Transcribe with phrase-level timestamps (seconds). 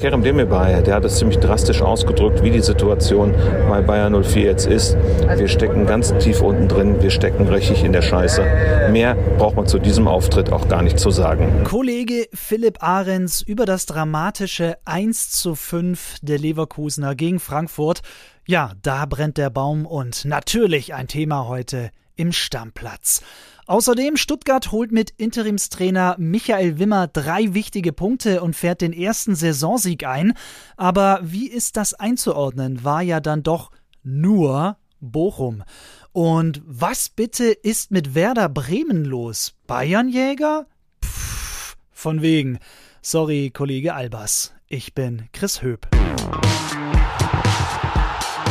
[0.00, 3.34] Kerem Demirbay, der hat es ziemlich drastisch ausgedrückt, wie die Situation
[3.68, 4.96] bei Bayern 04 jetzt ist.
[5.36, 8.90] Wir stecken ganz tief unten drin, wir stecken richtig in der Scheiße.
[8.92, 11.64] Mehr braucht man zu diesem Auftritt auch gar nicht zu sagen.
[11.64, 18.02] Kollege Philipp Ahrens über das dramatische 1 zu 5 der Leverkusener gegen Frankfurt.
[18.46, 23.20] Ja, da brennt der Baum und natürlich ein Thema heute im Stammplatz.
[23.68, 30.06] Außerdem Stuttgart holt mit Interimstrainer Michael Wimmer drei wichtige Punkte und fährt den ersten Saisonsieg
[30.06, 30.32] ein.
[30.78, 32.82] Aber wie ist das einzuordnen?
[32.82, 33.70] War ja dann doch
[34.02, 35.64] nur Bochum.
[36.12, 39.52] Und was bitte ist mit Werder Bremen los?
[39.66, 40.64] Bayernjäger?
[41.04, 42.60] Pff, von wegen.
[43.02, 44.54] Sorry, Kollege Albers.
[44.66, 45.86] Ich bin Chris Höp.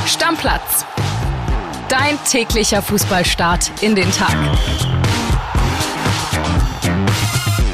[0.05, 0.85] Stammplatz.
[1.89, 4.35] Dein täglicher Fußballstart in den Tag.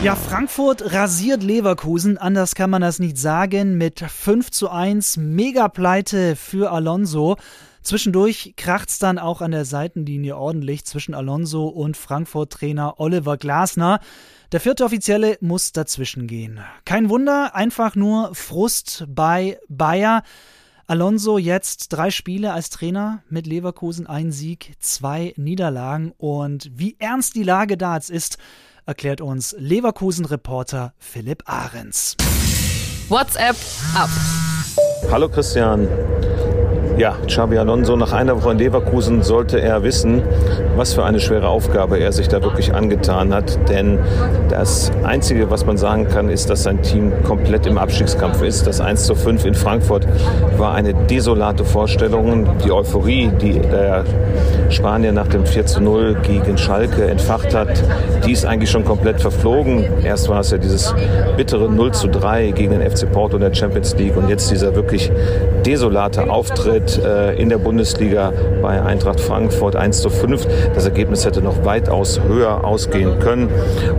[0.03, 6.35] Ja, Frankfurt rasiert Leverkusen, anders kann man das nicht sagen, mit 5 zu 1, Mega-Pleite
[6.35, 7.37] für Alonso.
[7.83, 14.01] Zwischendurch kracht's dann auch an der Seitenlinie ordentlich zwischen Alonso und Frankfurt-Trainer Oliver Glasner.
[14.51, 16.59] Der vierte Offizielle muss dazwischen gehen.
[16.83, 20.23] Kein Wunder, einfach nur Frust bei Bayer.
[20.85, 27.35] Alonso jetzt drei Spiele als Trainer mit Leverkusen, ein Sieg, zwei Niederlagen und wie ernst
[27.35, 28.37] die Lage da jetzt ist,
[28.85, 32.15] erklärt uns Leverkusen-Reporter Philipp Ahrens.
[33.09, 33.55] WhatsApp
[33.95, 34.09] ab.
[35.11, 35.87] Hallo Christian.
[36.97, 40.21] Ja, Xabi Alonso nach einer Woche in Leverkusen sollte er wissen,
[40.75, 43.69] was für eine schwere Aufgabe er sich da wirklich angetan hat.
[43.69, 43.99] Denn
[44.49, 48.67] das Einzige, was man sagen kann, ist, dass sein Team komplett im Abstiegskampf ist.
[48.67, 50.07] Das 1 zu 5 in Frankfurt
[50.57, 52.47] war eine desolate Vorstellung.
[52.63, 54.03] Die Euphorie, die der
[54.69, 57.69] Spanier nach dem 4 zu 0 gegen Schalke entfacht hat,
[58.25, 59.85] die ist eigentlich schon komplett verflogen.
[60.03, 60.93] Erst war es ja dieses
[61.37, 64.75] bittere 0 zu 3 gegen den FC Porto in der Champions League und jetzt dieser
[64.75, 65.11] wirklich
[65.65, 70.45] desolate Auftritt äh, in der Bundesliga bei Eintracht Frankfurt 1 zu 5.
[70.73, 73.49] Das Ergebnis hätte noch weitaus höher ausgehen können.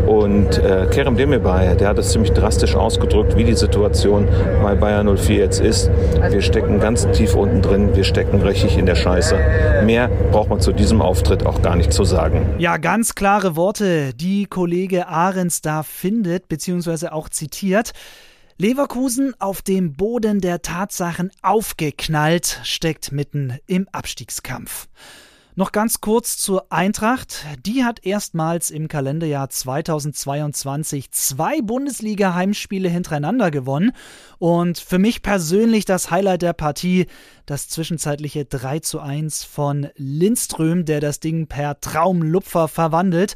[0.06, 4.28] Und äh, Kerem Demirbay, der hat es ziemlich drastisch ausgedrückt, wie die Situation
[4.62, 5.90] bei Bayern 04 jetzt ist.
[6.30, 9.36] Wir stecken ganz tief unten drin, wir stecken richtig in der Scheiße.
[9.84, 12.54] Mehr braucht man zu diesem Auftritt auch gar nicht zu sagen.
[12.58, 17.92] Ja, ganz klare Worte, die Kollege Ahrens da findet, beziehungsweise auch zitiert.
[18.56, 24.86] Leverkusen auf dem Boden der Tatsachen aufgeknallt, steckt mitten im Abstiegskampf.
[25.56, 27.46] Noch ganz kurz zur Eintracht.
[27.64, 33.92] Die hat erstmals im Kalenderjahr 2022 zwei Bundesliga-Heimspiele hintereinander gewonnen.
[34.38, 37.06] Und für mich persönlich das Highlight der Partie,
[37.46, 43.34] das zwischenzeitliche 3 zu 1 von Lindström, der das Ding per Traumlupfer verwandelt.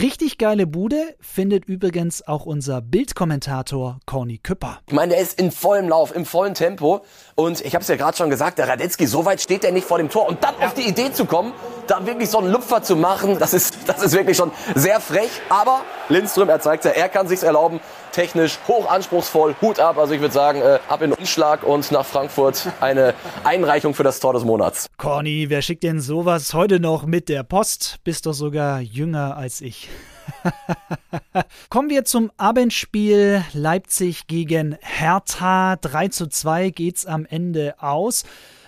[0.00, 4.80] Richtig geile Bude findet übrigens auch unser Bildkommentator Corny Küpper.
[4.88, 7.04] Ich meine, der ist in vollem Lauf, im vollen Tempo.
[7.36, 9.86] Und ich habe es ja gerade schon gesagt, der Radetzky, so weit steht er nicht
[9.86, 10.26] vor dem Tor.
[10.28, 10.66] Und dann ja.
[10.66, 11.52] auf die Idee zu kommen,
[11.86, 15.30] da wirklich so einen Lupfer zu machen, das ist, das ist wirklich schon sehr frech.
[15.48, 17.80] Aber Lindström, er zeigt ja, er kann sich's erlauben.
[18.12, 19.98] Technisch hoch anspruchsvoll, Hut ab.
[19.98, 24.04] Also ich würde sagen, äh, ab in den Umschlag und nach Frankfurt eine Einreichung für
[24.04, 24.86] das Tor des Monats.
[24.98, 27.96] Corny, wer schickt denn sowas heute noch mit der Post?
[28.04, 29.88] Bist doch sogar jünger als ich.
[31.70, 35.76] Kommen wir zum Abendspiel Leipzig gegen Hertha.
[35.76, 38.24] 3 zu 2 geht's am Ende aus.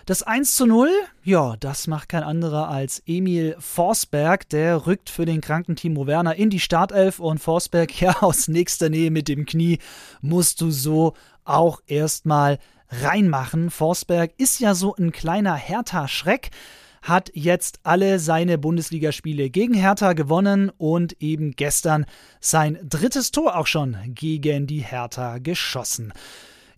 [0.07, 0.89] Das 1 zu 0,
[1.25, 4.49] ja, das macht kein anderer als Emil Forsberg.
[4.51, 8.89] Der rückt für den kranken Timo Werner in die Startelf und Forsberg, ja, aus nächster
[8.89, 9.81] Nähe mit dem Knie
[10.21, 11.15] musst du so
[11.45, 13.69] auch erstmal reinmachen.
[13.69, 16.51] Forsberg ist ja so ein kleiner Hertha-Schreck
[17.03, 22.07] hat jetzt alle seine Bundesligaspiele gegen Hertha gewonnen und eben gestern
[22.41, 26.13] sein drittes Tor auch schon gegen die Hertha geschossen.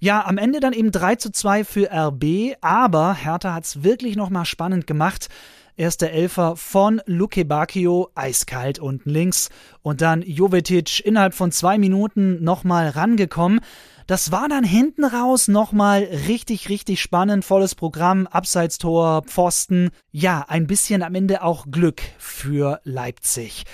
[0.01, 4.15] Ja, am Ende dann eben 3 zu 2 für RB, aber Hertha hat es wirklich
[4.15, 5.29] nochmal spannend gemacht.
[5.77, 9.49] Erster Elfer von Luke Bacchio, eiskalt unten links.
[9.83, 13.61] Und dann Jovetic innerhalb von zwei Minuten nochmal rangekommen.
[14.07, 17.45] Das war dann hinten raus nochmal richtig, richtig spannend.
[17.45, 19.91] Volles Programm, Abseitstor, Pfosten.
[20.11, 23.65] Ja, ein bisschen am Ende auch Glück für Leipzig.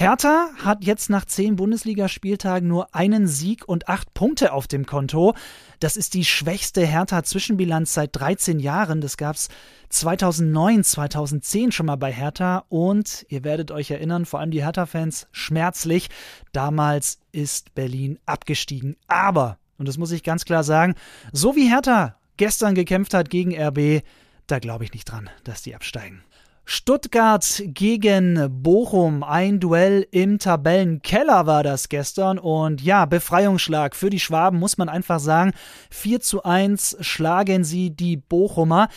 [0.00, 5.34] Hertha hat jetzt nach zehn Bundesligaspieltagen nur einen Sieg und acht Punkte auf dem Konto.
[5.80, 9.00] Das ist die schwächste Hertha-Zwischenbilanz seit 13 Jahren.
[9.00, 9.48] Das gab es
[9.88, 12.64] 2009, 2010 schon mal bei Hertha.
[12.68, 16.10] Und ihr werdet euch erinnern, vor allem die Hertha-Fans, schmerzlich.
[16.52, 18.94] Damals ist Berlin abgestiegen.
[19.08, 20.94] Aber, und das muss ich ganz klar sagen,
[21.32, 24.04] so wie Hertha gestern gekämpft hat gegen RB,
[24.46, 26.22] da glaube ich nicht dran, dass die absteigen.
[26.70, 34.20] Stuttgart gegen Bochum, ein Duell im Tabellenkeller war das gestern und ja, Befreiungsschlag für die
[34.20, 35.52] Schwaben muss man einfach sagen.
[35.88, 38.88] 4 zu 1 schlagen sie die Bochumer.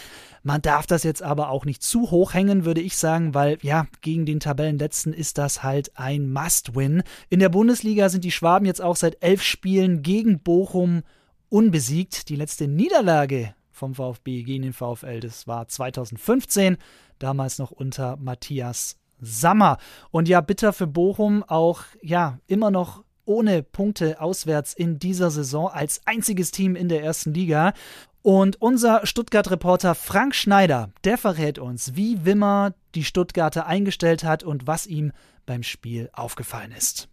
[0.44, 3.88] Man darf das jetzt aber auch nicht zu hoch hängen, würde ich sagen, weil ja,
[4.02, 7.04] gegen den Tabellenletzten ist das halt ein Must-Win.
[7.30, 11.04] In der Bundesliga sind die Schwaben jetzt auch seit elf Spielen gegen Bochum
[11.48, 12.28] unbesiegt.
[12.28, 16.78] Die letzte Niederlage vom VfB gegen den VfL, das war 2015
[17.18, 19.80] damals noch unter Matthias Sammer.
[20.12, 25.68] Und ja, bitter für Bochum auch, ja, immer noch ohne Punkte auswärts in dieser Saison
[25.68, 27.74] als einziges Team in der ersten Liga.
[28.22, 34.68] Und unser Stuttgart-Reporter Frank Schneider, der verrät uns, wie Wimmer die Stuttgarter eingestellt hat und
[34.68, 35.12] was ihm
[35.48, 37.10] beim Spiel aufgefallen ist.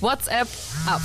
[0.00, 0.48] WhatsApp
[0.86, 1.02] ab.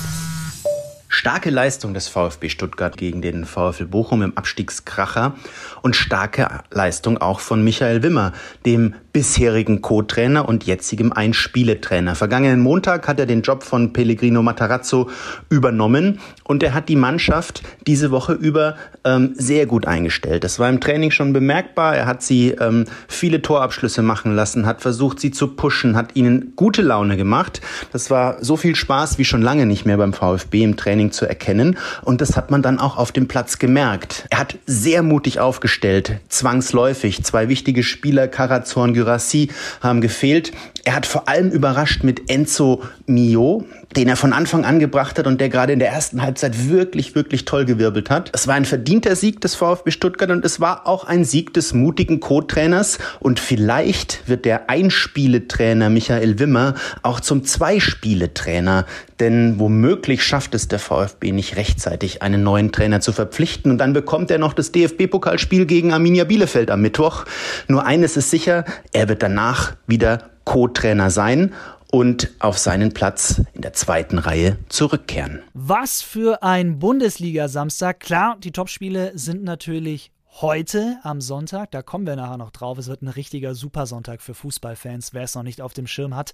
[1.16, 5.34] Starke Leistung des VfB Stuttgart gegen den VfL Bochum im Abstiegskracher
[5.80, 8.34] und starke Leistung auch von Michael Wimmer,
[8.66, 12.16] dem bisherigen Co-Trainer und jetzigem Einspieletrainer.
[12.16, 15.08] Vergangenen Montag hat er den Job von Pellegrino Matarazzo
[15.48, 20.44] übernommen und er hat die Mannschaft diese Woche über ähm, sehr gut eingestellt.
[20.44, 21.96] Das war im Training schon bemerkbar.
[21.96, 26.52] Er hat sie ähm, viele Torabschlüsse machen lassen, hat versucht, sie zu pushen, hat ihnen
[26.54, 27.62] gute Laune gemacht.
[27.92, 31.26] Das war so viel Spaß wie schon lange nicht mehr beim VfB im Training zu
[31.26, 34.26] erkennen und das hat man dann auch auf dem Platz gemerkt.
[34.30, 37.22] Er hat sehr mutig aufgestellt, zwangsläufig.
[37.24, 39.48] Zwei wichtige Spieler, Karazorn, Gyrassi,
[39.80, 40.52] haben gefehlt.
[40.84, 43.66] Er hat vor allem überrascht mit Enzo Mio,
[43.96, 47.14] den er von Anfang an gebracht hat und der gerade in der ersten Halbzeit wirklich,
[47.14, 48.30] wirklich toll gewirbelt hat.
[48.32, 51.72] Es war ein verdienter Sieg des VfB Stuttgart und es war auch ein Sieg des
[51.72, 58.86] mutigen Co-Trainers und vielleicht wird der Einspieletrainer Michael Wimmer auch zum Zweispieletrainer,
[59.18, 63.92] denn womöglich schafft es der VfB nicht rechtzeitig, einen neuen Trainer zu verpflichten und dann
[63.92, 67.24] bekommt er noch das DFB-Pokalspiel gegen Arminia Bielefeld am Mittwoch.
[67.68, 71.52] Nur eines ist sicher, er wird danach wieder Co-Trainer sein
[71.90, 75.42] und auf seinen Platz in der zweiten Reihe zurückkehren.
[75.54, 78.00] Was für ein Bundesliga-Samstag.
[78.00, 80.10] Klar, die Topspiele sind natürlich
[80.40, 81.70] heute am Sonntag.
[81.70, 82.78] Da kommen wir nachher noch drauf.
[82.78, 86.32] Es wird ein richtiger Supersonntag für Fußballfans, wer es noch nicht auf dem Schirm hat.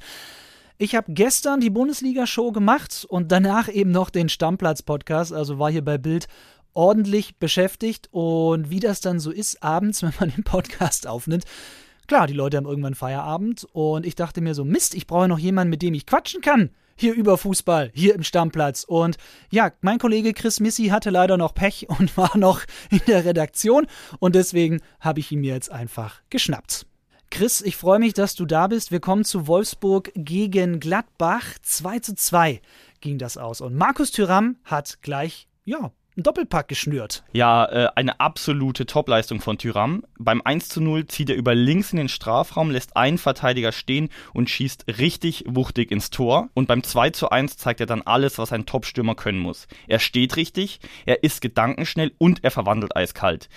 [0.78, 5.84] Ich habe gestern die Bundesliga-Show gemacht und danach eben noch den Stammplatz-Podcast, also war hier
[5.84, 6.26] bei Bild
[6.74, 8.08] ordentlich beschäftigt.
[8.10, 11.44] Und wie das dann so ist, abends, wenn man den Podcast aufnimmt,
[12.08, 15.38] Klar, die Leute haben irgendwann Feierabend und ich dachte mir so, Mist, ich brauche noch
[15.38, 16.70] jemanden, mit dem ich quatschen kann.
[16.94, 18.84] Hier über Fußball, hier im Stammplatz.
[18.84, 19.16] Und
[19.50, 23.86] ja, mein Kollege Chris Missy hatte leider noch Pech und war noch in der Redaktion
[24.18, 26.86] und deswegen habe ich ihn mir jetzt einfach geschnappt.
[27.32, 28.92] Chris, ich freue mich, dass du da bist.
[28.92, 31.42] Wir kommen zu Wolfsburg gegen Gladbach.
[31.62, 32.60] 2 zu 2
[33.00, 33.62] ging das aus.
[33.62, 37.24] Und Markus Thüram hat gleich, ja, einen Doppelpack geschnürt.
[37.32, 40.04] Ja, äh, eine absolute Topleistung von Tyram.
[40.18, 44.10] Beim 1 zu 0 zieht er über links in den Strafraum, lässt einen Verteidiger stehen
[44.34, 46.50] und schießt richtig wuchtig ins Tor.
[46.54, 49.66] Und beim 2 zu 1 zeigt er dann alles, was ein Topstürmer können muss.
[49.88, 53.48] Er steht richtig, er ist gedankenschnell und er verwandelt eiskalt.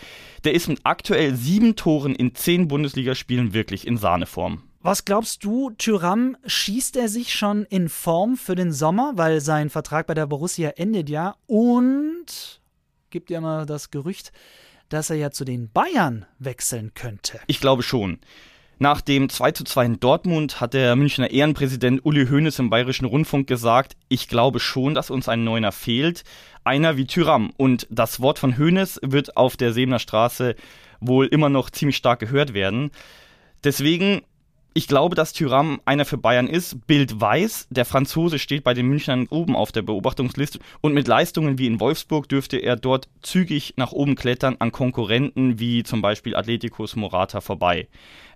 [0.46, 4.64] Der ist mit aktuell sieben Toren in zehn Bundesligaspielen wirklich in Sahneform.
[4.86, 9.72] Was glaubst du, Tyram, schießt er sich schon in Form für den Sommer, weil sein
[9.72, 12.62] Vertrag bei der Borussia endet ja und
[13.10, 14.32] gibt ja immer das Gerücht,
[14.90, 17.40] dass er ja zu den Bayern wechseln könnte.
[17.48, 18.20] Ich glaube schon.
[18.78, 23.06] Nach dem 2 zu 2 in Dortmund hat der Münchner Ehrenpräsident Uli Hoeneß im Bayerischen
[23.06, 26.24] Rundfunk gesagt, ich glaube schon, dass uns ein Neuner fehlt,
[26.64, 27.52] einer wie Tyram.
[27.58, 30.56] Und das Wort von Hoeneß wird auf der Sebener Straße
[31.00, 32.92] wohl immer noch ziemlich stark gehört werden.
[33.64, 34.22] Deswegen
[34.78, 36.86] ich glaube, dass Tyram einer für Bayern ist.
[36.86, 41.58] Bild weiß, der Franzose steht bei den Münchnern oben auf der Beobachtungsliste und mit Leistungen
[41.58, 46.36] wie in Wolfsburg dürfte er dort zügig nach oben klettern an Konkurrenten wie zum Beispiel
[46.36, 47.88] Atleticos Morata vorbei.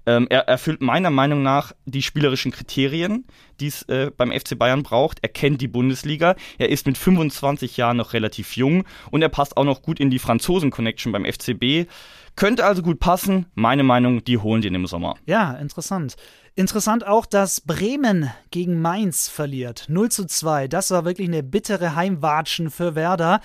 [0.09, 3.25] Ähm, er erfüllt meiner Meinung nach die spielerischen Kriterien,
[3.59, 5.19] die es äh, beim FC Bayern braucht.
[5.21, 9.55] Er kennt die Bundesliga, er ist mit 25 Jahren noch relativ jung und er passt
[9.55, 11.87] auch noch gut in die Franzosen-Connection beim FCB.
[12.35, 13.45] Könnte also gut passen.
[13.53, 15.15] Meine Meinung, die holen den im Sommer.
[15.27, 16.15] Ja, interessant.
[16.55, 19.85] Interessant auch, dass Bremen gegen Mainz verliert.
[19.89, 20.67] 0 zu 2.
[20.69, 23.41] Das war wirklich eine bittere Heimwatschen für Werder.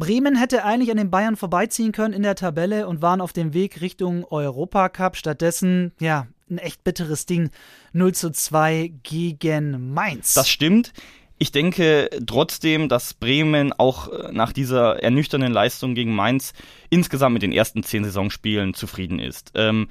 [0.00, 3.54] Bremen hätte eigentlich an den Bayern vorbeiziehen können in der Tabelle und waren auf dem
[3.54, 5.14] Weg Richtung Europacup.
[5.14, 7.50] Stattdessen, ja, ein echt bitteres Ding.
[7.92, 10.34] 0 zu 2 gegen Mainz.
[10.34, 10.92] Das stimmt.
[11.38, 16.54] Ich denke trotzdem, dass Bremen auch äh, nach dieser ernüchternden Leistung gegen Mainz
[16.90, 19.52] insgesamt mit den ersten zehn Saisonspielen zufrieden ist.
[19.54, 19.88] Ähm,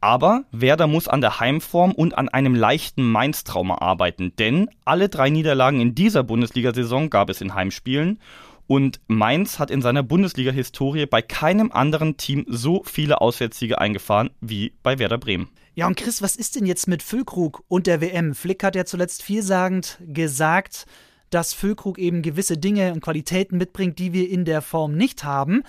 [0.00, 5.30] aber Werder muss an der Heimform und an einem leichten Mainz-Trauma arbeiten, denn alle drei
[5.30, 8.18] Niederlagen in dieser Bundesliga-Saison gab es in Heimspielen
[8.66, 14.72] Und Mainz hat in seiner Bundesliga-Historie bei keinem anderen Team so viele Auswärtssiege eingefahren wie
[14.82, 15.48] bei Werder Bremen.
[15.74, 18.34] Ja, und Chris, was ist denn jetzt mit Füllkrug und der WM?
[18.34, 20.86] Flick hat ja zuletzt vielsagend gesagt,
[21.30, 25.62] dass Füllkrug eben gewisse Dinge und Qualitäten mitbringt, die wir in der Form nicht haben.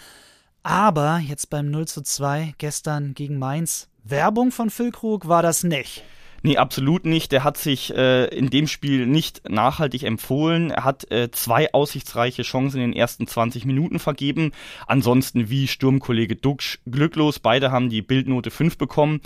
[0.62, 6.04] Aber jetzt beim 0 zu 2 gestern gegen Mainz, Werbung von Füllkrug war das nicht.
[6.46, 7.32] Nee, absolut nicht.
[7.32, 10.70] Der hat sich äh, in dem Spiel nicht nachhaltig empfohlen.
[10.70, 14.52] Er hat äh, zwei aussichtsreiche Chancen in den ersten 20 Minuten vergeben.
[14.86, 17.40] Ansonsten wie Sturmkollege Duxch glücklos.
[17.40, 19.22] Beide haben die Bildnote 5 bekommen.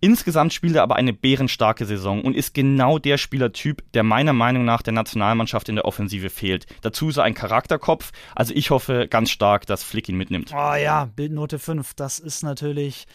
[0.00, 4.66] Insgesamt spielt er aber eine bärenstarke Saison und ist genau der Spielertyp, der meiner Meinung
[4.66, 6.66] nach der Nationalmannschaft in der Offensive fehlt.
[6.82, 8.12] Dazu ist er ein Charakterkopf.
[8.34, 10.52] Also ich hoffe ganz stark, dass Flick ihn mitnimmt.
[10.52, 13.06] Oh ja, Bildnote 5, das ist natürlich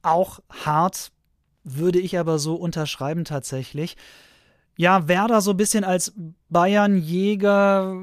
[0.00, 1.10] auch hart,
[1.66, 3.96] würde ich aber so unterschreiben tatsächlich
[4.76, 6.12] ja, Werder so ein bisschen als
[6.50, 7.98] Bayern-Jäger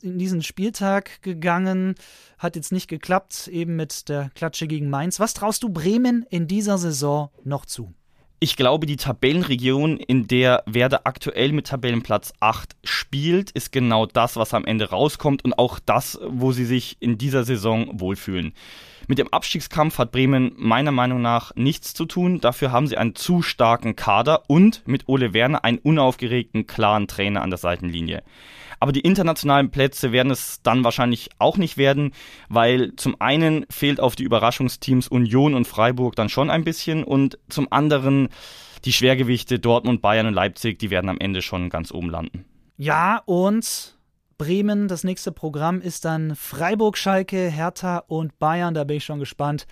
[0.00, 1.94] in diesen Spieltag gegangen.
[2.38, 5.20] Hat jetzt nicht geklappt, eben mit der Klatsche gegen Mainz.
[5.20, 7.94] Was traust du Bremen in dieser Saison noch zu?
[8.40, 14.36] Ich glaube, die Tabellenregion, in der Werder aktuell mit Tabellenplatz 8 spielt, ist genau das,
[14.36, 18.52] was am Ende rauskommt und auch das, wo sie sich in dieser Saison wohlfühlen.
[19.08, 22.40] Mit dem Abstiegskampf hat Bremen meiner Meinung nach nichts zu tun.
[22.40, 27.42] Dafür haben sie einen zu starken Kader und mit Ole Werner einen unaufgeregten, klaren Trainer
[27.42, 28.22] an der Seitenlinie.
[28.80, 32.12] Aber die internationalen Plätze werden es dann wahrscheinlich auch nicht werden,
[32.48, 37.38] weil zum einen fehlt auf die Überraschungsteams Union und Freiburg dann schon ein bisschen und
[37.48, 38.28] zum anderen
[38.84, 42.44] die Schwergewichte Dortmund, Bayern und Leipzig, die werden am Ende schon ganz oben landen.
[42.76, 43.98] Ja, und
[44.38, 44.86] Bremen.
[44.86, 48.72] Das nächste Programm ist dann Freiburg, Schalke, Hertha und Bayern.
[48.72, 49.66] Da bin ich schon gespannt,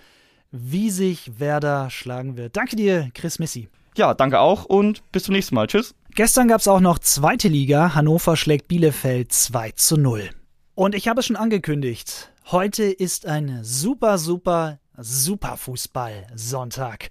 [0.51, 2.57] wie sich Werder schlagen wird.
[2.57, 3.69] Danke dir, Chris Missi.
[3.95, 5.67] Ja, danke auch und bis zum nächsten Mal.
[5.67, 5.95] Tschüss.
[6.17, 7.93] Gestern gab es auch noch zweite Liga.
[7.93, 10.31] Hannover schlägt Bielefeld 2 zu 0.
[10.73, 12.33] Und ich habe es schon angekündigt.
[12.47, 17.09] Heute ist ein super, super, super Fußball-Sonntag.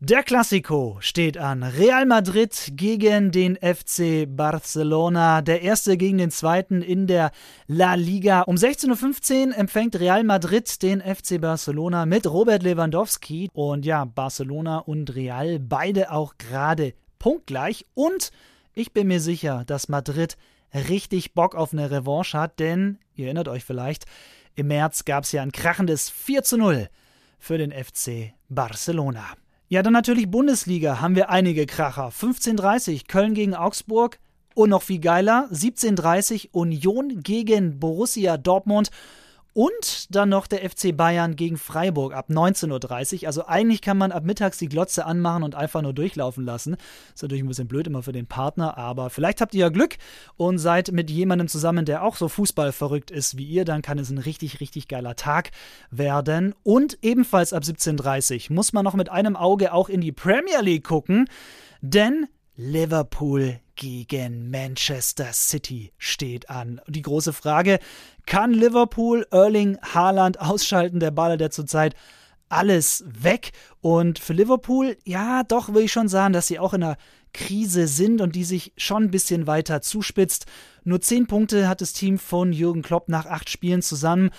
[0.00, 1.62] Der Klassiko steht an.
[1.62, 5.42] Real Madrid gegen den FC Barcelona.
[5.42, 7.30] Der erste gegen den zweiten in der
[7.66, 8.40] La Liga.
[8.40, 13.50] Um 16.15 Uhr empfängt Real Madrid den FC Barcelona mit Robert Lewandowski.
[13.52, 17.86] Und ja, Barcelona und Real beide auch gerade punktgleich.
[17.94, 18.32] Und
[18.74, 20.36] ich bin mir sicher, dass Madrid
[20.74, 24.04] richtig Bock auf eine Revanche hat, denn, ihr erinnert euch vielleicht,
[24.56, 26.90] im März gab es ja ein krachendes 4 zu 0
[27.38, 29.24] für den FC Barcelona.
[29.68, 32.10] Ja, dann natürlich Bundesliga haben wir einige Kracher.
[32.10, 34.18] 15:30 Köln gegen Augsburg
[34.54, 38.90] und noch viel geiler 17:30 Union gegen Borussia Dortmund
[39.54, 43.26] und dann noch der FC Bayern gegen Freiburg ab 19.30 Uhr.
[43.28, 46.76] Also eigentlich kann man ab mittags die Glotze anmachen und einfach nur durchlaufen lassen.
[47.14, 49.96] Ist natürlich ein bisschen blöd immer für den Partner, aber vielleicht habt ihr ja Glück
[50.36, 53.64] und seid mit jemandem zusammen, der auch so fußballverrückt ist wie ihr.
[53.64, 55.52] Dann kann es ein richtig, richtig geiler Tag
[55.90, 56.54] werden.
[56.64, 60.60] Und ebenfalls ab 17.30 Uhr muss man noch mit einem Auge auch in die Premier
[60.60, 61.26] League gucken,
[61.80, 66.80] denn Liverpool gegen Manchester City steht an.
[66.86, 67.80] Die große Frage,
[68.26, 71.00] kann Liverpool Erling Haaland ausschalten?
[71.00, 71.94] Der Baller, der zurzeit
[72.48, 73.52] alles weg.
[73.80, 76.96] Und für Liverpool, ja, doch will ich schon sagen, dass sie auch in einer
[77.32, 80.46] Krise sind und die sich schon ein bisschen weiter zuspitzt.
[80.84, 84.30] Nur zehn Punkte hat das Team von Jürgen Klopp nach acht Spielen zusammen.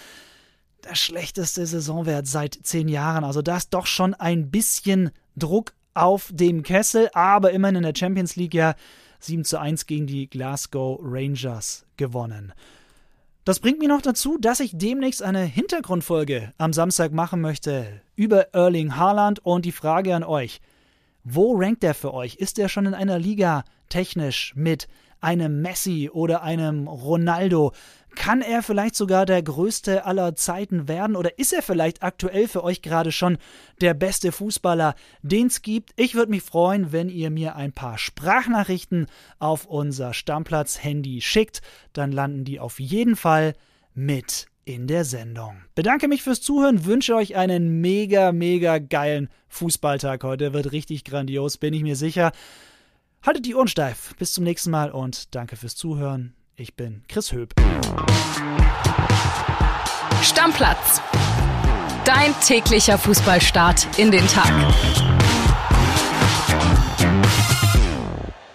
[0.85, 3.25] Der schlechteste Saisonwert seit zehn Jahren.
[3.25, 7.95] Also da ist doch schon ein bisschen Druck auf dem Kessel, aber immerhin in der
[7.95, 8.75] Champions League ja
[9.19, 12.53] 7 zu 1 gegen die Glasgow Rangers gewonnen.
[13.45, 18.53] Das bringt mich noch dazu, dass ich demnächst eine Hintergrundfolge am Samstag machen möchte über
[18.53, 20.61] Erling Haaland und die Frage an euch.
[21.23, 22.35] Wo rankt er für euch?
[22.35, 24.87] Ist er schon in einer Liga technisch mit
[25.21, 27.71] einem Messi oder einem Ronaldo?
[28.15, 32.63] Kann er vielleicht sogar der größte aller Zeiten werden oder ist er vielleicht aktuell für
[32.63, 33.37] euch gerade schon
[33.81, 35.91] der beste Fußballer, den es gibt?
[35.95, 39.07] Ich würde mich freuen, wenn ihr mir ein paar Sprachnachrichten
[39.39, 41.61] auf unser Stammplatz-Handy schickt.
[41.93, 43.53] Dann landen die auf jeden Fall
[43.93, 45.57] mit in der Sendung.
[45.75, 50.53] Bedanke mich fürs Zuhören, wünsche euch einen mega, mega geilen Fußballtag heute.
[50.53, 52.31] Wird richtig grandios, bin ich mir sicher.
[53.23, 54.15] Haltet die Ohren steif.
[54.17, 56.35] Bis zum nächsten Mal und danke fürs Zuhören.
[56.57, 57.53] Ich bin Chris Höp.
[60.21, 61.01] Stammplatz.
[62.05, 64.53] Dein täglicher Fußballstart in den Tag.